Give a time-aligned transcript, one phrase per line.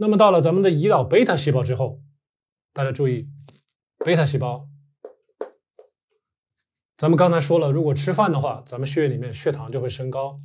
[0.00, 2.00] 那么到了咱们的胰岛贝塔细胞之后，
[2.72, 3.28] 大家注意，
[4.04, 4.68] 贝塔细胞，
[6.96, 10.38] 咱们刚才说了，如果吃饭的话，咱们血液里面血糖就会升高。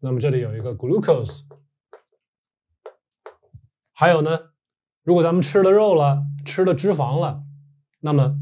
[0.00, 1.40] 那么这里有一个 glucose，
[3.94, 4.50] 还有呢，
[5.02, 7.42] 如果咱们吃了肉了，吃了脂肪了，
[8.00, 8.36] 那么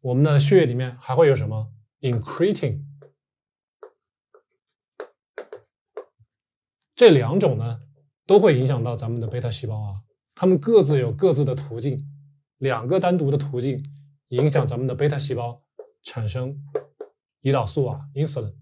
[0.00, 2.82] 我们的血液里面还会有什么？in creting
[6.96, 7.80] 这两种呢，
[8.30, 10.02] 都会影响到咱们的贝塔细胞啊，
[10.36, 11.98] 它们各自有各自的途径，
[12.58, 13.84] 两个单独的途径
[14.28, 15.64] 影响咱们的贝塔细胞
[16.04, 16.56] 产生
[17.42, 18.54] 胰岛素啊，insulin。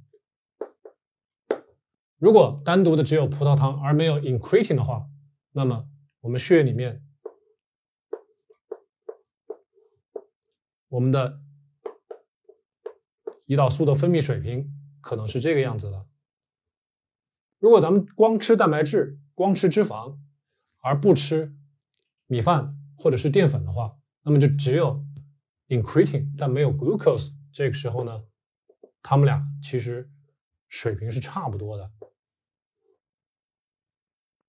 [2.17, 5.07] 如果单独的只有葡萄糖而没有 incretin 的话，
[5.53, 5.87] 那么
[6.23, 7.05] 我们血液里面
[10.89, 11.43] 我们的
[13.47, 16.08] 胰岛素的分泌水平可能是这个样子的。
[17.59, 20.19] 如果咱们光吃蛋白质、光吃脂肪，
[20.81, 21.55] 而不吃
[22.27, 25.05] 米饭或者是淀粉的话，那么就只有
[25.69, 27.33] increatin，但没有 glucose。
[27.53, 28.25] 这个时候呢，
[29.03, 30.09] 它们俩其实
[30.69, 31.91] 水平是差不多的。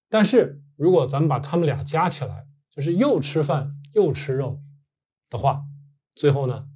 [0.07, 4.61] 但是如果咱们把它们俩加起来，就是又吃饭又吃肉
[5.29, 5.65] 的话，
[6.15, 6.69] 最后呢，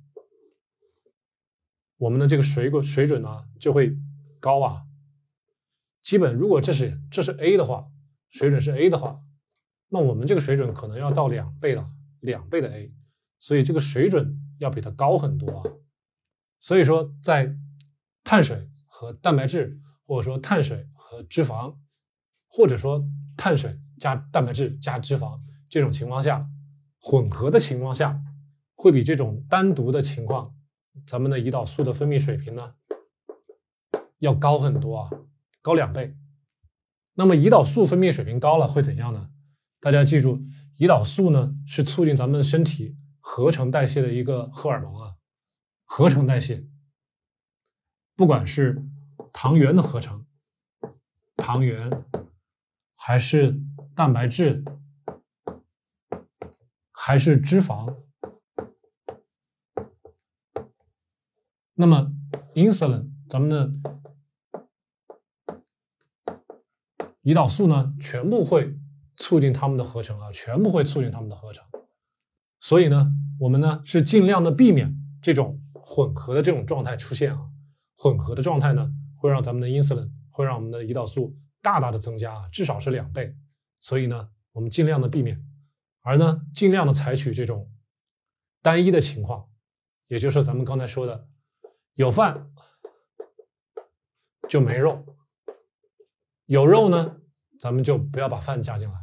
[1.97, 3.95] 我们的这个水果水准呢就会
[4.39, 4.85] 高啊。
[6.03, 7.87] 基本如果这是这是 A 的话，
[8.29, 9.19] 水准是 A 的话，
[9.87, 12.93] 那我们这个水准可能要到两倍了，两倍的 A，
[13.39, 15.63] 所以这个水准要比它高很多啊。
[16.59, 17.55] 所以说，在
[18.23, 21.75] 碳水和蛋白质，或者说碳水和脂肪，
[22.49, 23.03] 或者说
[23.37, 26.45] 碳水加蛋白质加脂肪这种情况下，
[27.01, 28.21] 混合的情况下，
[28.75, 30.53] 会比这种单独的情况，
[31.07, 32.75] 咱们的胰岛素的分泌水平呢
[34.19, 35.09] 要高很多啊。
[35.63, 36.15] 高两倍，
[37.13, 39.29] 那么胰岛素分泌水平高了会怎样呢？
[39.79, 40.43] 大家记住，
[40.77, 45.15] 胰岛素呢是促进咱们身体合成代谢的一个荷尔蒙啊，
[45.85, 46.65] 合成代谢，
[48.17, 48.85] 不管是
[49.31, 50.25] 糖原的合成，
[51.37, 51.89] 糖原
[52.97, 53.55] 还是
[53.95, 54.65] 蛋白质，
[56.91, 58.03] 还是脂肪，
[61.75, 62.11] 那么
[62.53, 63.93] insulin 咱们的。
[67.23, 68.77] 胰岛素呢，全部会
[69.17, 71.63] 促进它们的合成啊，全部会促进它们的合成。
[72.59, 77.49] 所以呢，我们呢是尽量的避免这种混合的这种状态出现啊。
[77.95, 83.35] 混合的状态呢，会让咱们的 insulin 会让我们的胰岛素大大的增加啊，至少是两倍。
[83.79, 85.41] 所以呢，我们尽量的避免，
[86.01, 87.71] 而呢，尽量的采取这种
[88.61, 89.47] 单一的情况，
[90.07, 91.27] 也就是咱们刚才说的，
[91.93, 92.51] 有饭
[94.49, 95.05] 就没肉。
[96.45, 97.17] 有肉呢，
[97.59, 98.95] 咱们就不要把饭加进来。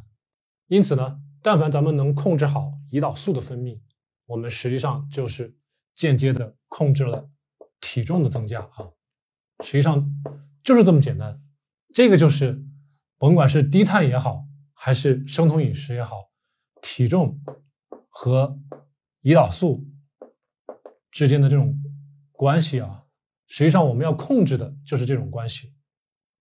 [0.68, 3.80] 因此呢，但凡咱们能控制好胰岛素的分泌，
[4.26, 5.56] 我们实际上就是
[5.94, 7.28] 间接的控制了
[7.80, 8.90] 体重的增加啊。
[9.64, 10.08] 实际上
[10.62, 11.40] 就是这么简单。
[11.92, 12.62] 这个就是
[13.18, 16.30] 甭管是低碳也好，还是生酮饮食也好，
[16.80, 17.40] 体重
[18.08, 18.58] 和
[19.22, 19.84] 胰岛素
[21.10, 21.76] 之间的这种
[22.32, 23.04] 关系啊，
[23.48, 25.74] 实际上我们要控制的就是这种关系。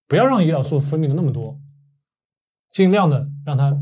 [0.09, 1.61] 不要让胰岛素分泌的那么多，
[2.71, 3.79] 尽量的让它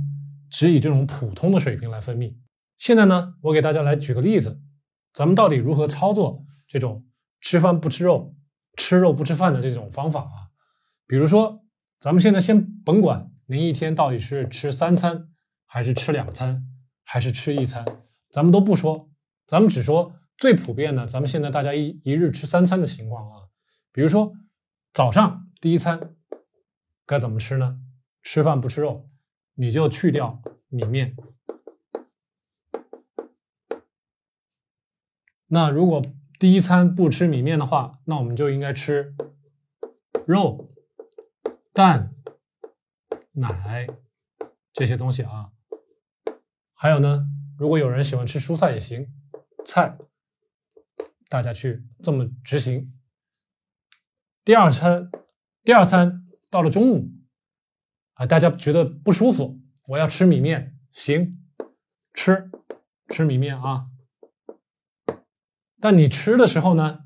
[0.50, 2.36] 只以这种普通的水平来分泌。
[2.78, 4.62] 现在呢，我给大家来举个例子，
[5.14, 7.06] 咱们到底如何操作这种
[7.40, 8.36] 吃饭不吃肉、
[8.76, 10.52] 吃肉不吃饭的这种方法啊？
[11.08, 11.64] 比如说，
[11.98, 15.30] 咱们现在先甭管您一天到底是吃三餐，
[15.66, 16.68] 还是吃两餐，
[17.06, 17.86] 还是吃一餐，
[18.34, 19.09] 咱们都不说，
[19.48, 23.48] 咱们只说最普遍的，咱们现在大家一一日吃三餐的情况啊。
[23.94, 24.34] 比如说
[24.92, 26.16] 早上第一餐。
[27.07, 27.79] 该怎么吃呢？
[28.22, 29.09] 吃饭不吃肉，
[29.53, 31.16] 你就去掉米面。
[35.47, 36.03] 那如果
[36.38, 39.16] 第一餐不吃米面的话，那我们就应该吃
[40.25, 40.69] 肉、
[41.72, 42.13] 蛋、
[43.31, 43.88] 奶
[44.73, 45.53] 这些东西啊。
[46.73, 47.26] 还有呢，
[47.58, 49.08] 如果有人喜欢吃蔬菜也行，
[49.66, 49.97] 菜，
[51.29, 52.93] 大家去这么执行。
[54.43, 55.09] 第二餐，
[55.64, 56.27] 第二餐。
[56.49, 57.11] 到了中午，
[58.14, 61.44] 啊，大家觉得不舒服，我要吃米面，行，
[62.14, 62.49] 吃，
[63.09, 63.88] 吃米面啊。
[65.79, 67.05] 但你吃的时候呢，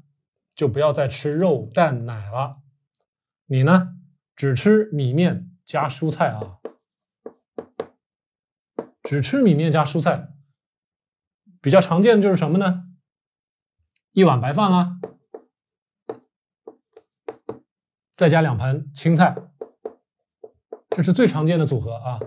[0.54, 2.62] 就不要再吃肉、蛋、奶了，
[3.48, 3.98] 你呢，
[4.36, 6.60] 只吃米面加蔬菜啊，
[9.04, 10.30] 只吃米面加蔬菜。
[11.60, 12.86] 比较常见的就是什么呢？
[14.14, 15.00] 一碗白饭啦。
[18.22, 19.36] 再加两盘青菜，
[20.92, 22.20] 这是最常见的组合啊。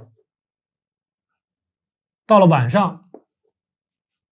[2.27, 3.09] 到了晚上，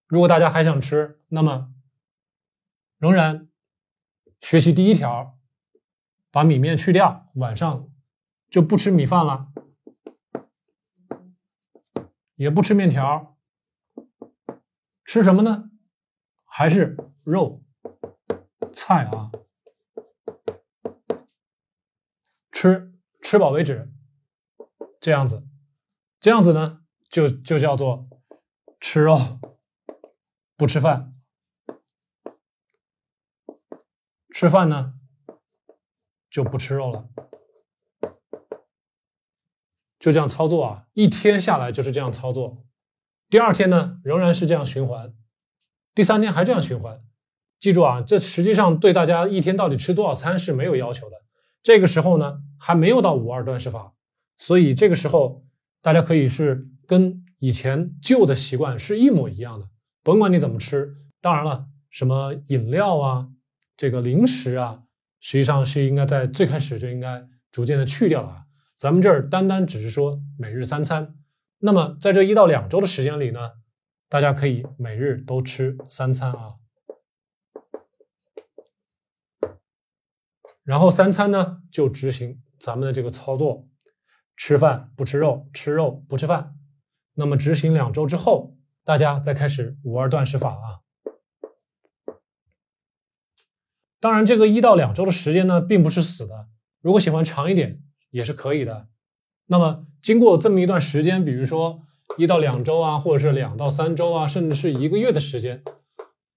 [0.09, 1.73] 如果大家还想吃，那么
[2.99, 3.49] 仍然
[4.41, 5.38] 学习第一条，
[6.32, 7.88] 把米面去掉，晚上
[8.50, 9.53] 就不吃米饭了，
[12.35, 13.38] 也不吃面条，
[15.05, 15.70] 吃什么呢？
[16.44, 17.62] 还是肉
[18.73, 19.31] 菜啊？
[22.62, 23.91] 吃吃饱为止，
[25.00, 25.44] 这样子，
[26.20, 28.06] 这样子呢，就就叫做
[28.79, 29.19] 吃肉
[30.56, 31.12] 不吃饭，
[34.32, 34.94] 吃饭呢
[36.31, 37.09] 就不吃肉了，
[39.99, 42.65] 就这样操作啊，一天下来就是这样操作，
[43.29, 45.12] 第二天呢仍然是这样循环，
[45.97, 47.03] 第三天还这样循环，
[47.58, 51.23] 记住啊，这实际上对大家一天到底吃多少餐是没有要求的。
[51.62, 53.93] 这个时候呢，还没有到五二断食法，
[54.37, 55.44] 所以这个时候
[55.81, 59.69] 大家可以是跟以前旧的习惯是一模一样的，
[60.03, 60.97] 甭管你怎么吃。
[61.20, 63.29] 当然了，什么饮料啊，
[63.76, 64.82] 这个零食啊，
[65.20, 68.43] 实际上是应该在最开始就应该逐渐的去掉啊。
[68.76, 71.15] 咱们这儿单单只是说每日三餐，
[71.61, 73.53] 那么在这一到两周的时间里呢，
[74.08, 76.55] 大家可以每日都吃三餐啊。
[80.64, 83.67] 然后三餐呢，就执行咱们的这个操作，
[84.37, 86.55] 吃饭不吃肉，吃肉不吃饭。
[87.14, 90.81] 那么执行两周之后，大家再开始五二断食法啊。
[94.00, 96.49] 当然，这个一到两周的时间呢，并不是死的，
[96.81, 98.88] 如果喜欢长一点也是可以的。
[99.47, 101.82] 那么经过这么一段时间，比如说
[102.17, 105.62] 一到两周啊，或者是两到三周啊，甚至是一个月的时间，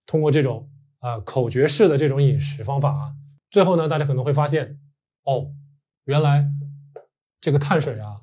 [0.06, 0.69] 通过这种
[1.00, 3.13] 啊口诀式的这种饮食方法啊。
[3.56, 4.81] 最后呢，大家可能会发现，
[5.24, 5.54] 哦，
[6.04, 6.52] 原来
[7.40, 8.19] 这个碳水啊，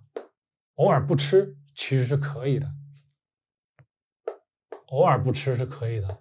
[0.75, 2.70] 偶尔不吃其实是可以的，
[4.88, 6.19] 偶尔不吃是可以的，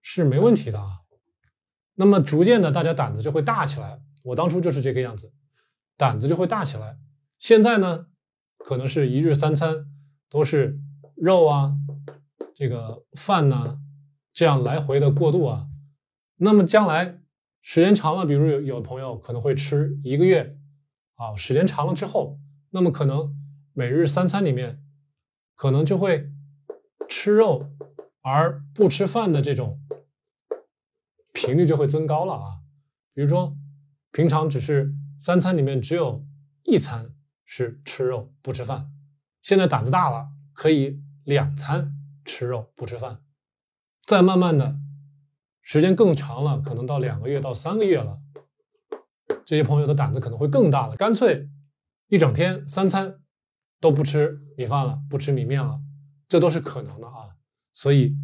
[0.00, 1.00] 是没问题的啊。
[1.94, 4.00] 那么逐渐的，大家胆子就会大起来。
[4.22, 5.32] 我当初就是这个样子，
[5.96, 6.96] 胆子就会大起来。
[7.40, 8.06] 现在呢，
[8.58, 9.90] 可能是一日三餐
[10.28, 10.78] 都是
[11.16, 11.74] 肉啊，
[12.54, 13.80] 这个饭呐，
[14.32, 15.66] 这样来回的过渡啊。
[16.36, 17.20] 那么将来
[17.62, 20.58] 时间长了，比如有有的朋友可能会吃一个月，
[21.14, 22.38] 啊，时间长了之后，
[22.70, 23.34] 那么可能
[23.72, 24.82] 每日三餐里面
[25.54, 26.30] 可能就会
[27.08, 27.70] 吃肉
[28.20, 29.80] 而不吃饭的这种
[31.32, 32.60] 频率就会增高了啊。
[33.14, 33.56] 比如说
[34.10, 36.26] 平常只是三餐里面只有
[36.64, 37.14] 一餐
[37.44, 38.90] 是吃肉不吃饭，
[39.40, 41.92] 现在胆子大了，可以两餐
[42.24, 43.22] 吃肉不吃饭，
[44.04, 44.80] 再慢慢的。
[45.64, 48.20] 时间更长了，可能到两个月到三个月了，
[49.46, 51.48] 这些朋友的胆子可能会更大了，干脆
[52.08, 53.20] 一整天三餐
[53.80, 55.80] 都不吃米饭了，不吃米面了，
[56.28, 57.34] 这都是可能的啊。
[57.72, 58.14] 所以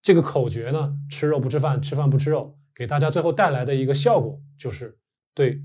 [0.00, 4.96] 这个口诀呢，吃肉不吃饭，吃饭不吃肉，给大家最后带来的一个效果就是
[5.34, 5.62] 对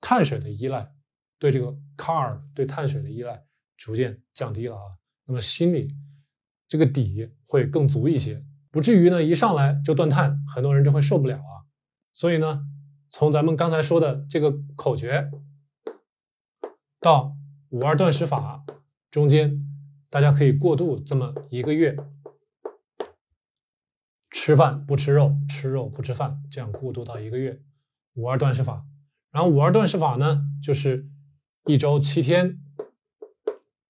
[0.00, 0.90] 碳水的依赖，
[1.38, 3.44] 对这个 car 对碳水的依赖
[3.76, 4.82] 逐渐降低了啊。
[5.26, 5.94] 那么心里
[6.66, 8.42] 这个底会更足一些。
[8.76, 11.64] 不至于呢，一上来就断碳，很多人就会受不了啊。
[12.12, 12.60] 所以呢，
[13.08, 15.30] 从咱们刚才说的这个口诀
[17.00, 17.34] 到
[17.70, 18.66] 五二断食法
[19.10, 19.66] 中间，
[20.10, 21.96] 大家可以过渡这么一个月，
[24.30, 27.58] 吃饭不吃肉，吃肉不吃饭，这样过渡到一个月
[28.12, 28.84] 五二断食法。
[29.30, 31.08] 然后五二断食法呢，就是
[31.64, 32.58] 一周七天，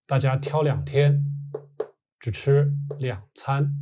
[0.07, 1.25] 大家挑两天
[2.21, 3.75] 只吃两餐。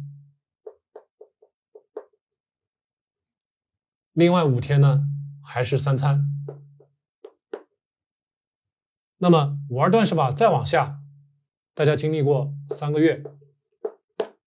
[4.14, 5.08] 另外五天呢，
[5.42, 6.24] 还是三餐。
[9.18, 11.00] 那么五二断食法再往下，
[11.74, 13.24] 大家经历过三个月，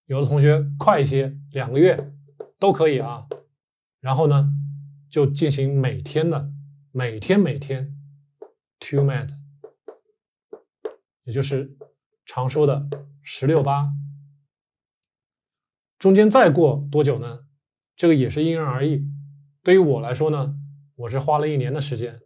[0.05, 2.13] 有的同学快一些，两个月
[2.57, 3.27] 都可以啊。
[3.99, 4.53] 然后呢，
[5.09, 6.49] 就进行每天的
[6.93, 7.93] 每天每天
[8.79, 9.27] two med，
[11.23, 11.75] 也就是
[12.25, 12.87] 常说的
[13.21, 13.91] 十六八。
[15.99, 17.47] 中间再过多久呢？
[17.97, 19.05] 这个也是因人而异。
[19.67, 20.55] 对于我来说呢，
[20.95, 22.21] 我是花了一年的时间。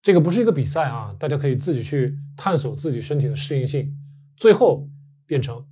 [0.00, 3.92] 这个不是一个比赛啊，大家可以自己去探索自己身体的适应性，
[4.36, 4.88] 最后
[5.26, 5.66] 变成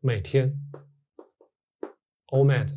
[0.00, 0.56] 每天
[2.28, 2.68] OMAD，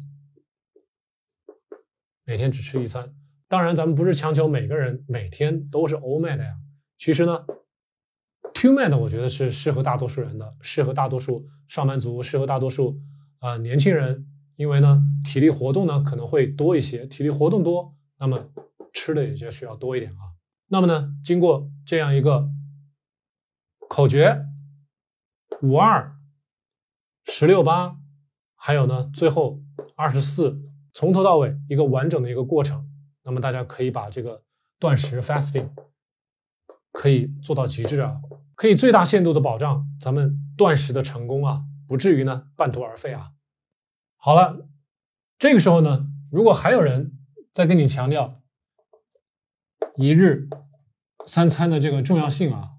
[2.24, 3.14] 每天只吃一餐。
[3.48, 6.58] 当然，咱们不是强求每个人每天都是 OMAD 呀。
[6.98, 7.46] 其实呢
[8.56, 13.00] ，TwoMAD 我觉得是适合大多数人的，适合大多数上班族，适合大多数
[13.38, 14.26] 啊年轻人。
[14.62, 18.48] 因为呢，体力活动呢可能会多一些，体力活动多，那么
[18.94, 20.38] 吃的也就需要多一点啊。
[20.68, 22.48] 那么呢，经过这样一个
[23.90, 24.46] 口诀
[25.64, 26.16] 五二、
[27.26, 27.98] 十六八，
[28.56, 29.60] 还有呢最后
[29.96, 30.62] 二十四，
[30.94, 32.88] 从头到尾一个完整的一个过程。
[33.24, 34.44] 那么大家可以把这个
[34.80, 35.72] 断食 fasting
[36.92, 38.22] 可以做到极致啊，
[38.54, 43.32] 可以最大限度的保障咱们断食的成功啊，不至于呢半途而废啊。
[44.24, 44.68] 好了，
[45.40, 47.18] 这个时候呢，如果还有人
[47.50, 48.40] 在跟你强调
[49.96, 50.48] 一日
[51.26, 52.74] 三餐的这个重要性啊，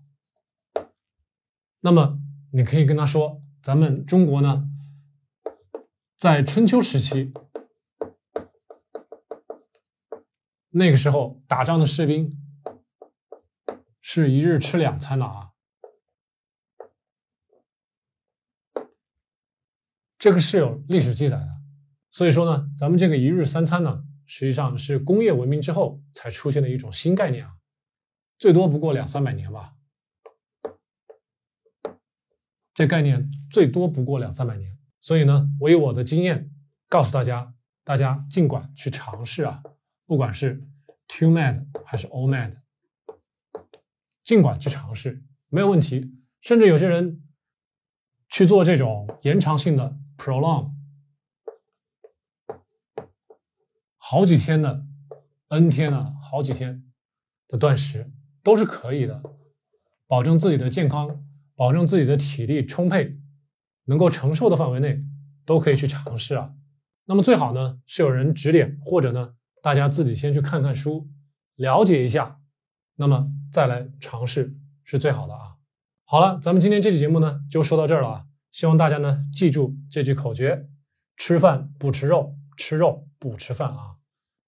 [1.81, 2.21] 那么
[2.53, 4.69] 你可以跟他说，咱们中国呢，
[6.17, 7.35] 在春秋时期。
[10.71, 12.39] 那个时候打仗的士兵
[14.01, 15.52] 是一日吃两餐的啊，
[20.23, 21.49] 这个是有历史记载的。
[22.13, 27.57] 所以说呢，咱们这个一日三餐呢，实际上是工业文明之后才出现的一种新概念啊，
[28.39, 29.75] 最多不过两三百年吧。
[32.73, 36.49] 这概念最多不过两三百年，所以呢，我以我的经验
[36.89, 37.53] 告诉大家，
[37.83, 39.61] 大家尽管去尝试啊。
[40.07, 40.61] 不管是
[41.09, 42.55] two mad 还是 all mad，
[44.23, 46.15] 尽管去尝试没有问题。
[46.41, 47.25] 甚至有些人
[48.29, 50.73] 去做这种延长性的 prolong，
[53.99, 54.85] 好几天的
[55.49, 56.85] n 天的好几天
[57.49, 58.11] 的断食
[58.43, 59.23] 都是可以的，
[60.07, 63.19] 保证自己的健康，保证自己的体力充沛，
[63.85, 65.05] 能够承受的范围内
[65.45, 66.55] 都可以去尝试啊。
[67.05, 69.35] 那么最好呢是有人指点，或者呢。
[69.65, 71.09] 大家自己先去看看书，
[71.55, 72.41] 了解一下，
[72.97, 75.55] 那么再来尝试是最好的啊。
[76.05, 78.27] 好了，咱们今天这期节目呢就说到这儿了啊。
[78.53, 80.69] 希望大家呢记住这句口诀：
[81.17, 83.97] 吃饭不吃肉，吃肉不吃饭啊。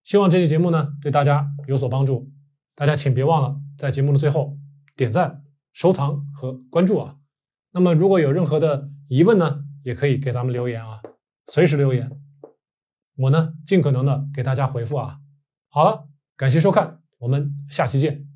[0.04, 2.30] 希望这期节目呢对大家有所帮助。
[2.76, 4.58] 大家请别忘了在节目的最后
[4.94, 5.42] 点赞、
[5.72, 7.16] 收藏和关注啊。
[7.72, 11.00] 那么如果有任何的疑问呢，也可以给咱们留言啊，
[11.46, 12.10] 随时留言。
[13.16, 15.20] 我呢，尽可能的给大家回复啊。
[15.68, 18.33] 好了，感谢收看，我们下期见。